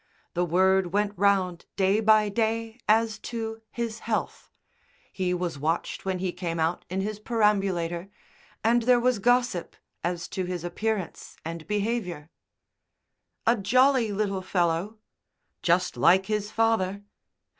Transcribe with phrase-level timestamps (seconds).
[0.33, 4.49] The word went round day by day as to his health;
[5.11, 8.09] he was watched when he came out in his perambulator,
[8.63, 12.31] and there was gossip as to his appearance and behaviour.
[13.45, 14.97] "A jolly little fellow."
[15.61, 17.03] "Just like his father."